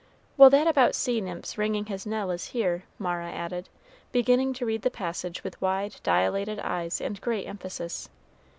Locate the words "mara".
2.97-3.31